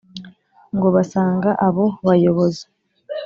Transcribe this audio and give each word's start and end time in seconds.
ngo 0.75 0.87
basanga 0.95 1.49
abo 1.67 1.85
bayobozi 2.07 2.63